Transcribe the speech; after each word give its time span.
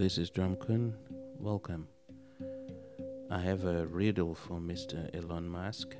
This 0.00 0.16
is 0.16 0.30
Drumkoon. 0.30 0.94
Welcome. 1.38 1.86
I 3.30 3.38
have 3.38 3.66
a 3.66 3.86
riddle 3.86 4.34
for 4.34 4.58
Mr. 4.58 5.14
Elon 5.14 5.46
Musk. 5.46 5.94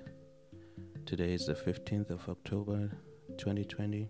Today 1.05 1.35
is 1.35 1.45
the 1.45 1.53
15th 1.53 2.09
of 2.09 2.27
October 2.27 2.91
2020. 3.37 4.09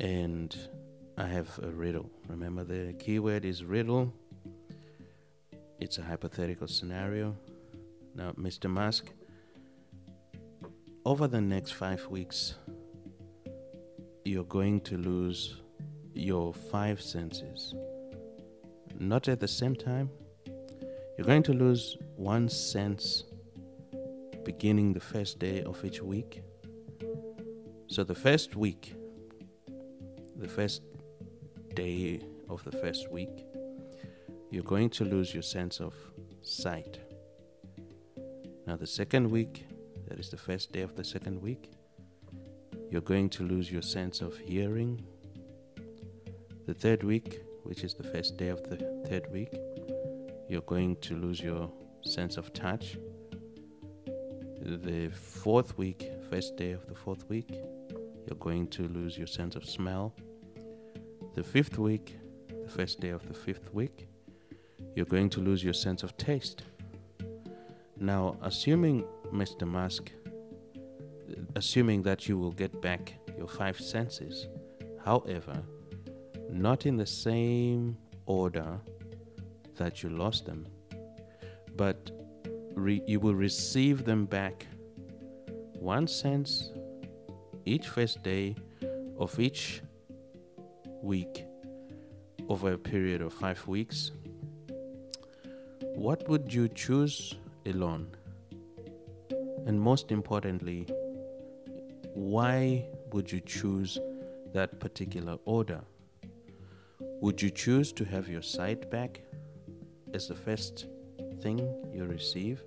And 0.00 0.56
I 1.16 1.26
have 1.28 1.60
a 1.62 1.68
riddle. 1.68 2.10
Remember, 2.26 2.64
the 2.64 2.92
keyword 2.94 3.44
is 3.44 3.62
riddle. 3.62 4.12
It's 5.78 5.98
a 5.98 6.02
hypothetical 6.02 6.66
scenario. 6.66 7.36
Now, 8.16 8.32
Mr. 8.32 8.68
Musk, 8.68 9.12
over 11.04 11.28
the 11.28 11.40
next 11.40 11.70
five 11.70 12.04
weeks, 12.08 12.56
you're 14.24 14.42
going 14.42 14.80
to 14.80 14.96
lose 14.96 15.60
your 16.14 16.52
five 16.52 17.00
senses. 17.00 17.76
Not 19.00 19.28
at 19.28 19.38
the 19.38 19.46
same 19.46 19.76
time. 19.76 20.10
You're 21.16 21.26
going 21.26 21.44
to 21.44 21.52
lose 21.52 21.96
one 22.16 22.48
sense 22.48 23.22
beginning 24.44 24.92
the 24.92 25.00
first 25.00 25.38
day 25.38 25.62
of 25.62 25.84
each 25.84 26.02
week. 26.02 26.42
So, 27.86 28.02
the 28.02 28.14
first 28.14 28.56
week, 28.56 28.94
the 30.34 30.48
first 30.48 30.82
day 31.74 32.20
of 32.50 32.64
the 32.64 32.72
first 32.72 33.08
week, 33.12 33.44
you're 34.50 34.64
going 34.64 34.90
to 34.90 35.04
lose 35.04 35.32
your 35.32 35.44
sense 35.44 35.80
of 35.80 35.94
sight. 36.42 36.98
Now, 38.66 38.74
the 38.76 38.86
second 38.86 39.30
week, 39.30 39.64
that 40.08 40.18
is 40.18 40.28
the 40.28 40.36
first 40.36 40.72
day 40.72 40.80
of 40.80 40.96
the 40.96 41.04
second 41.04 41.40
week, 41.40 41.70
you're 42.90 43.00
going 43.00 43.30
to 43.30 43.44
lose 43.44 43.70
your 43.70 43.82
sense 43.82 44.20
of 44.20 44.36
hearing. 44.38 45.04
The 46.66 46.74
third 46.74 47.04
week, 47.04 47.42
which 47.68 47.84
is 47.84 47.92
the 47.92 48.02
first 48.02 48.38
day 48.38 48.48
of 48.48 48.62
the 48.70 48.76
third 49.06 49.30
week, 49.30 49.54
you're 50.48 50.62
going 50.62 50.96
to 50.96 51.14
lose 51.14 51.38
your 51.38 51.70
sense 52.02 52.38
of 52.38 52.50
touch. 52.54 52.96
The 54.62 55.10
fourth 55.10 55.76
week, 55.76 56.10
first 56.30 56.56
day 56.56 56.72
of 56.72 56.86
the 56.86 56.94
fourth 56.94 57.28
week, 57.28 57.50
you're 58.26 58.38
going 58.40 58.68
to 58.68 58.88
lose 58.88 59.18
your 59.18 59.26
sense 59.26 59.54
of 59.54 59.66
smell. 59.66 60.14
The 61.34 61.44
fifth 61.44 61.78
week, 61.78 62.16
the 62.48 62.70
first 62.70 63.00
day 63.00 63.10
of 63.10 63.28
the 63.28 63.34
fifth 63.34 63.72
week, 63.74 64.08
you're 64.96 65.04
going 65.04 65.28
to 65.30 65.40
lose 65.40 65.62
your 65.62 65.74
sense 65.74 66.02
of 66.02 66.16
taste. 66.16 66.62
Now, 68.00 68.38
assuming, 68.40 69.04
Mr. 69.30 69.68
Musk, 69.68 70.10
assuming 71.54 72.02
that 72.04 72.28
you 72.28 72.38
will 72.38 72.52
get 72.52 72.80
back 72.80 73.12
your 73.36 73.48
five 73.48 73.78
senses, 73.78 74.48
however, 75.04 75.62
not 76.50 76.86
in 76.86 76.96
the 76.96 77.06
same 77.06 77.96
order 78.26 78.78
that 79.76 80.02
you 80.02 80.08
lost 80.08 80.46
them, 80.46 80.66
but 81.76 82.10
re- 82.74 83.02
you 83.06 83.20
will 83.20 83.34
receive 83.34 84.04
them 84.04 84.26
back 84.26 84.66
one 85.78 86.06
sense 86.06 86.72
each 87.64 87.88
first 87.88 88.22
day 88.22 88.56
of 89.18 89.38
each 89.38 89.82
week 91.02 91.44
over 92.48 92.72
a 92.72 92.78
period 92.78 93.20
of 93.22 93.32
five 93.32 93.66
weeks. 93.66 94.10
What 95.94 96.28
would 96.28 96.52
you 96.52 96.68
choose, 96.68 97.34
Elon? 97.66 98.08
And 99.66 99.80
most 99.80 100.10
importantly, 100.10 100.86
why 102.14 102.86
would 103.12 103.30
you 103.30 103.40
choose 103.40 103.98
that 104.52 104.80
particular 104.80 105.36
order? 105.44 105.82
Would 107.20 107.42
you 107.42 107.50
choose 107.50 107.92
to 107.94 108.04
have 108.04 108.28
your 108.28 108.42
sight 108.42 108.90
back 108.92 109.20
as 110.14 110.28
the 110.28 110.36
first 110.36 110.86
thing 111.42 111.58
you 111.92 112.04
receive? 112.04 112.62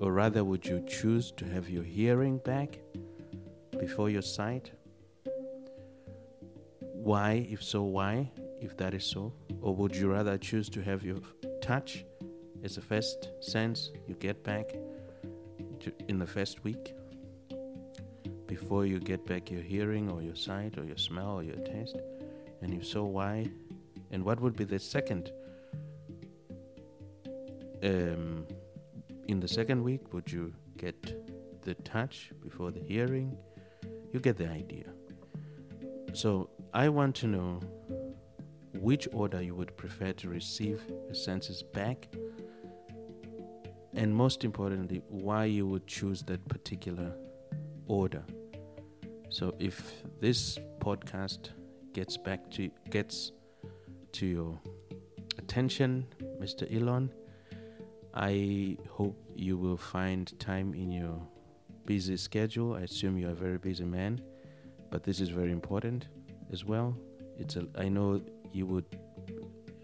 Or 0.00 0.12
rather, 0.12 0.42
would 0.42 0.66
you 0.66 0.84
choose 0.88 1.30
to 1.36 1.44
have 1.44 1.70
your 1.70 1.84
hearing 1.84 2.38
back 2.38 2.80
before 3.78 4.10
your 4.10 4.22
sight? 4.22 4.72
Why, 6.80 7.46
if 7.48 7.62
so, 7.62 7.82
why, 7.84 8.28
if 8.60 8.76
that 8.78 8.92
is 8.92 9.04
so? 9.04 9.32
Or 9.60 9.72
would 9.76 9.94
you 9.94 10.10
rather 10.10 10.36
choose 10.36 10.68
to 10.70 10.82
have 10.82 11.04
your 11.04 11.20
touch 11.60 12.04
as 12.64 12.74
the 12.74 12.80
first 12.80 13.28
sense 13.40 13.92
you 14.08 14.16
get 14.16 14.42
back 14.42 14.74
to, 15.78 15.92
in 16.08 16.18
the 16.18 16.26
first 16.26 16.64
week 16.64 16.92
before 18.48 18.84
you 18.84 18.98
get 18.98 19.24
back 19.26 19.48
your 19.48 19.62
hearing 19.62 20.10
or 20.10 20.22
your 20.22 20.34
sight 20.34 20.76
or 20.76 20.84
your 20.84 20.98
smell 20.98 21.36
or 21.36 21.44
your 21.44 21.56
taste? 21.58 21.98
And 22.62 22.72
if 22.72 22.86
so, 22.86 23.04
why? 23.04 23.50
And 24.10 24.24
what 24.24 24.40
would 24.40 24.56
be 24.56 24.64
the 24.64 24.78
second? 24.78 25.32
Um, 27.82 28.46
in 29.28 29.40
the 29.40 29.48
second 29.48 29.82
week, 29.82 30.12
would 30.12 30.30
you 30.30 30.52
get 30.76 31.62
the 31.62 31.74
touch 31.74 32.32
before 32.42 32.70
the 32.70 32.80
hearing? 32.80 33.36
You 34.12 34.20
get 34.20 34.36
the 34.36 34.48
idea. 34.48 34.84
So 36.12 36.50
I 36.74 36.88
want 36.88 37.16
to 37.16 37.26
know 37.26 37.60
which 38.74 39.08
order 39.12 39.40
you 39.42 39.54
would 39.54 39.76
prefer 39.76 40.12
to 40.12 40.28
receive 40.28 40.82
your 40.88 41.14
senses 41.14 41.62
back, 41.62 42.08
and 43.94 44.14
most 44.14 44.44
importantly, 44.44 45.02
why 45.08 45.44
you 45.44 45.66
would 45.66 45.86
choose 45.86 46.22
that 46.24 46.46
particular 46.48 47.12
order. 47.86 48.22
So 49.28 49.54
if 49.58 50.02
this 50.20 50.58
podcast 50.78 51.50
gets 51.92 52.16
back 52.16 52.50
to 52.50 52.70
gets 52.90 53.32
to 54.12 54.26
your 54.26 54.58
attention, 55.38 56.06
Mr. 56.40 56.70
Elon, 56.74 57.12
I 58.14 58.76
hope 58.90 59.16
you 59.34 59.56
will 59.56 59.76
find 59.76 60.38
time 60.38 60.74
in 60.74 60.90
your 60.90 61.20
busy 61.86 62.16
schedule. 62.16 62.74
I 62.74 62.80
assume 62.80 63.18
you're 63.18 63.30
a 63.30 63.34
very 63.34 63.58
busy 63.58 63.84
man, 63.84 64.20
but 64.90 65.02
this 65.02 65.20
is 65.20 65.30
very 65.30 65.52
important 65.52 66.08
as 66.52 66.64
well. 66.64 66.96
It's 67.38 67.56
a 67.56 67.66
I 67.78 67.88
know 67.88 68.20
you 68.52 68.66
would 68.66 68.86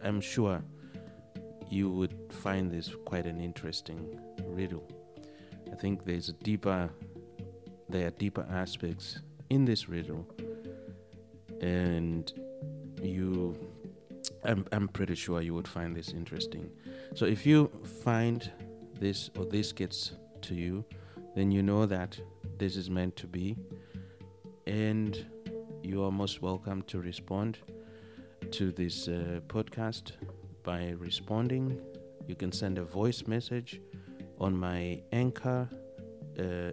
I'm 0.02 0.20
sure 0.20 0.62
you 1.70 1.90
would 1.90 2.14
find 2.30 2.70
this 2.70 2.94
quite 3.04 3.26
an 3.26 3.40
interesting 3.40 4.18
riddle. 4.46 4.86
I 5.72 5.76
think 5.76 6.04
there's 6.04 6.28
a 6.28 6.32
deeper 6.32 6.90
there 7.88 8.06
are 8.06 8.10
deeper 8.10 8.46
aspects 8.50 9.20
in 9.50 9.64
this 9.64 9.88
riddle 9.88 10.26
and 11.60 12.32
you 13.02 13.56
I'm, 14.44 14.66
I'm 14.72 14.88
pretty 14.88 15.14
sure 15.14 15.40
you 15.40 15.54
would 15.54 15.68
find 15.68 15.96
this 15.96 16.10
interesting. 16.10 16.70
So 17.14 17.24
if 17.24 17.44
you 17.44 17.70
find 18.02 18.50
this 19.00 19.30
or 19.38 19.44
this 19.44 19.72
gets 19.72 20.12
to 20.42 20.54
you 20.54 20.84
then 21.34 21.50
you 21.50 21.62
know 21.62 21.86
that 21.86 22.18
this 22.58 22.76
is 22.76 22.90
meant 22.90 23.16
to 23.16 23.26
be 23.26 23.56
and 24.66 25.26
you 25.82 26.04
are 26.04 26.10
most 26.10 26.42
welcome 26.42 26.82
to 26.82 27.00
respond 27.00 27.58
to 28.50 28.72
this 28.72 29.08
uh, 29.08 29.40
podcast 29.46 30.12
by 30.62 30.90
responding. 30.98 31.80
You 32.26 32.34
can 32.34 32.52
send 32.52 32.78
a 32.78 32.84
voice 32.84 33.26
message 33.26 33.80
on 34.40 34.56
my 34.56 35.00
anchor 35.12 35.68
uh, 36.38 36.72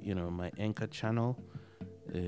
you 0.00 0.14
know 0.14 0.30
my 0.30 0.50
anchor 0.58 0.86
channel 0.86 1.38
uh, 2.14 2.18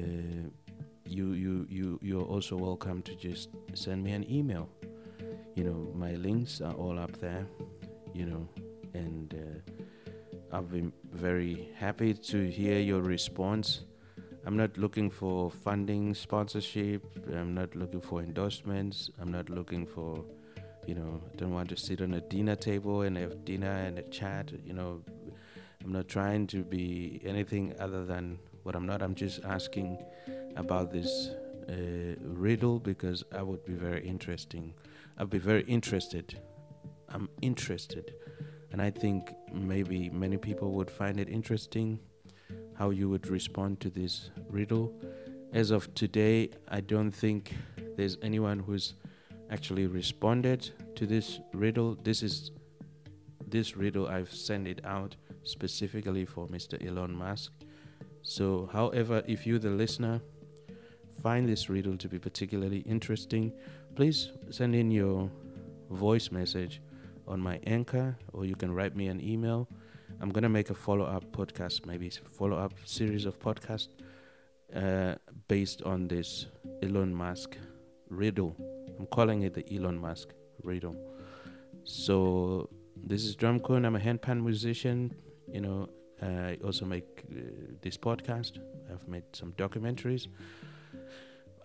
you 1.08 1.32
you 1.32 1.66
you 1.68 1.98
you're 2.02 2.24
also 2.24 2.56
welcome 2.56 3.02
to 3.02 3.14
just 3.14 3.50
send 3.74 4.02
me 4.02 4.12
an 4.12 4.30
email. 4.30 4.68
You 5.54 5.64
know 5.64 5.92
my 5.94 6.12
links 6.12 6.60
are 6.60 6.74
all 6.74 6.98
up 6.98 7.16
there 7.18 7.46
you 8.16 8.24
know 8.24 8.48
and 8.94 9.34
uh, 9.34 10.56
i've 10.56 10.70
been 10.70 10.90
very 11.12 11.68
happy 11.76 12.14
to 12.14 12.48
hear 12.48 12.78
your 12.80 13.02
response. 13.02 13.82
I'm 14.46 14.56
not 14.56 14.78
looking 14.78 15.10
for 15.10 15.50
funding 15.50 16.14
sponsorship. 16.14 17.02
I'm 17.34 17.52
not 17.52 17.74
looking 17.74 18.00
for 18.00 18.20
endorsements. 18.22 19.10
I'm 19.20 19.32
not 19.32 19.50
looking 19.50 19.84
for 19.86 20.24
you 20.86 20.94
know 20.94 21.20
i 21.32 21.36
don't 21.36 21.52
want 21.52 21.68
to 21.68 21.76
sit 21.76 22.00
on 22.00 22.14
a 22.14 22.20
dinner 22.20 22.54
table 22.54 23.02
and 23.02 23.16
have 23.16 23.44
dinner 23.44 23.72
and 23.86 23.98
a 23.98 24.02
chat 24.02 24.52
you 24.64 24.72
know. 24.72 25.02
I'm 25.84 25.92
not 25.92 26.08
trying 26.08 26.48
to 26.48 26.64
be 26.64 27.20
anything 27.24 27.74
other 27.78 28.04
than 28.04 28.38
what 28.62 28.74
i'm 28.74 28.86
not. 28.86 29.02
I'm 29.02 29.14
just 29.14 29.44
asking 29.44 29.98
about 30.56 30.90
this 30.90 31.30
uh, 31.68 32.14
riddle 32.20 32.78
because 32.78 33.24
I 33.32 33.42
would 33.42 33.64
be 33.64 33.74
very 33.74 34.06
interesting. 34.06 34.74
I'd 35.18 35.30
be 35.30 35.38
very 35.38 35.62
interested. 35.62 36.38
I'm 37.08 37.28
interested, 37.42 38.14
and 38.72 38.82
I 38.82 38.90
think 38.90 39.34
maybe 39.52 40.10
many 40.10 40.36
people 40.36 40.72
would 40.72 40.90
find 40.90 41.20
it 41.20 41.28
interesting 41.28 41.98
how 42.74 42.90
you 42.90 43.08
would 43.08 43.28
respond 43.28 43.80
to 43.80 43.90
this 43.90 44.30
riddle. 44.50 44.92
As 45.52 45.70
of 45.70 45.92
today, 45.94 46.50
I 46.68 46.80
don't 46.80 47.10
think 47.10 47.54
there's 47.96 48.18
anyone 48.22 48.58
who's 48.58 48.94
actually 49.50 49.86
responded 49.86 50.70
to 50.96 51.06
this 51.06 51.40
riddle. 51.52 51.96
This 52.02 52.22
is 52.22 52.50
this 53.48 53.76
riddle 53.76 54.08
I've 54.08 54.32
sent 54.32 54.66
it 54.66 54.84
out 54.84 55.16
specifically 55.44 56.24
for 56.24 56.48
Mr. 56.48 56.84
Elon 56.84 57.14
Musk. 57.14 57.52
So, 58.22 58.68
however, 58.72 59.22
if 59.26 59.46
you 59.46 59.58
the 59.58 59.70
listener 59.70 60.20
find 61.22 61.48
this 61.48 61.68
riddle 61.68 61.96
to 61.96 62.08
be 62.08 62.18
particularly 62.18 62.78
interesting, 62.80 63.52
please 63.94 64.30
send 64.50 64.74
in 64.74 64.90
your 64.90 65.30
voice 65.90 66.30
message 66.30 66.80
on 67.26 67.40
my 67.40 67.58
anchor 67.66 68.16
or 68.32 68.44
you 68.44 68.54
can 68.54 68.72
write 68.72 68.96
me 68.96 69.08
an 69.08 69.20
email. 69.22 69.68
I'm 70.20 70.30
going 70.30 70.42
to 70.42 70.48
make 70.48 70.70
a 70.70 70.74
follow 70.74 71.04
up 71.04 71.24
podcast, 71.32 71.86
maybe 71.86 72.10
follow 72.30 72.56
up 72.56 72.72
series 72.84 73.26
of 73.26 73.38
podcasts 73.38 73.88
uh, 74.74 75.14
based 75.48 75.82
on 75.82 76.08
this 76.08 76.46
Elon 76.82 77.14
Musk 77.14 77.56
riddle. 78.08 78.56
I'm 78.98 79.06
calling 79.06 79.42
it 79.42 79.54
the 79.54 79.64
Elon 79.74 79.98
Musk 79.98 80.28
riddle. 80.62 80.96
So 81.84 82.68
this 83.04 83.24
is 83.24 83.36
Drumkoon. 83.36 83.84
I'm 83.86 83.96
a 83.96 84.00
handpan 84.00 84.42
musician. 84.42 85.14
You 85.52 85.60
know, 85.60 85.88
I 86.22 86.58
also 86.64 86.84
make 86.84 87.24
uh, 87.30 87.40
this 87.82 87.96
podcast. 87.96 88.58
I've 88.90 89.06
made 89.06 89.24
some 89.32 89.52
documentaries. 89.52 90.28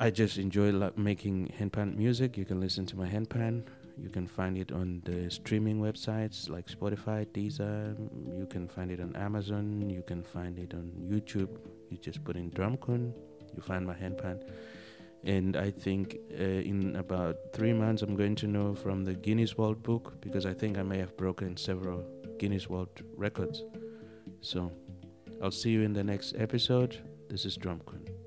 I 0.01 0.09
just 0.09 0.39
enjoy 0.39 0.71
like 0.71 0.97
making 0.97 1.53
handpan 1.59 1.95
music. 1.95 2.35
You 2.35 2.43
can 2.43 2.59
listen 2.59 2.87
to 2.87 2.97
my 2.97 3.07
handpan. 3.07 3.61
You 4.01 4.09
can 4.09 4.25
find 4.25 4.57
it 4.57 4.71
on 4.71 5.03
the 5.05 5.29
streaming 5.29 5.79
websites 5.79 6.49
like 6.49 6.65
Spotify, 6.65 7.27
Deezer. 7.27 7.95
You 8.35 8.47
can 8.47 8.67
find 8.67 8.89
it 8.89 8.99
on 8.99 9.15
Amazon. 9.15 9.87
You 9.91 10.01
can 10.01 10.23
find 10.23 10.57
it 10.57 10.73
on 10.73 10.91
YouTube. 10.99 11.49
You 11.91 11.97
just 11.97 12.23
put 12.23 12.35
in 12.35 12.49
Drumkoon. 12.49 13.13
You 13.55 13.61
find 13.61 13.85
my 13.85 13.93
handpan. 13.93 14.41
And 15.23 15.55
I 15.55 15.69
think 15.69 16.17
uh, 16.33 16.71
in 16.71 16.95
about 16.95 17.35
three 17.53 17.71
months, 17.71 18.01
I'm 18.01 18.15
going 18.15 18.33
to 18.37 18.47
know 18.47 18.73
from 18.73 19.05
the 19.05 19.13
Guinness 19.13 19.55
World 19.55 19.83
Book 19.83 20.19
because 20.19 20.47
I 20.47 20.53
think 20.55 20.79
I 20.79 20.81
may 20.81 20.97
have 20.97 21.15
broken 21.15 21.55
several 21.55 22.03
Guinness 22.39 22.67
World 22.67 22.89
Records. 23.15 23.61
So 24.41 24.71
I'll 25.43 25.51
see 25.51 25.69
you 25.69 25.83
in 25.83 25.93
the 25.93 26.03
next 26.03 26.33
episode. 26.39 26.97
This 27.29 27.45
is 27.45 27.55
Drumkoon. 27.55 28.20